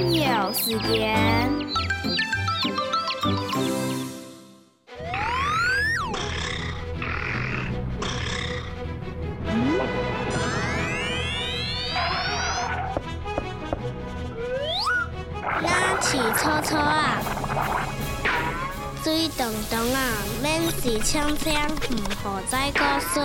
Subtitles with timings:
[0.00, 1.16] 有时间。
[15.60, 15.66] 咱
[16.00, 17.18] 饲草草啊，
[19.02, 21.52] 水长长啊，免是清清，
[21.90, 22.80] 唔好再过
[23.12, 23.22] 水。